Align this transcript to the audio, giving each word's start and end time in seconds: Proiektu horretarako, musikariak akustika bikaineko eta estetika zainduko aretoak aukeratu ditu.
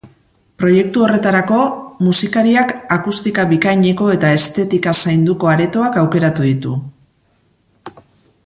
Proiektu 0.61 1.03
horretarako, 1.07 1.59
musikariak 2.07 2.73
akustika 2.97 3.45
bikaineko 3.53 4.09
eta 4.15 4.33
estetika 4.41 4.97
zainduko 5.05 5.55
aretoak 5.55 6.01
aukeratu 6.05 6.49
ditu. 6.51 6.75